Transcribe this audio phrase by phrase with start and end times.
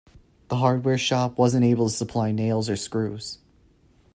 [0.47, 3.37] The hardware shop wasn't able to supply nails or screws.